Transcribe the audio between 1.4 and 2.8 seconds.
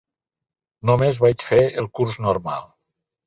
fer el curs normal".